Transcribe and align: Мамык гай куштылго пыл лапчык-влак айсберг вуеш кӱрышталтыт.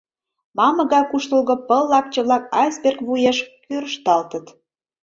Мамык 0.57 0.87
гай 0.93 1.03
куштылго 1.11 1.55
пыл 1.67 1.83
лапчык-влак 1.91 2.43
айсберг 2.61 2.99
вуеш 3.07 3.37
кӱрышталтыт. 3.65 4.45